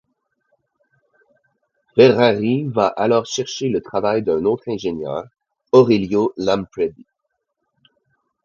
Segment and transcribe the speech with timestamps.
[1.95, 5.25] Ferrari va alors chercher le travail d'un autre ingénieur,
[5.73, 7.05] Aurelio Lampredi.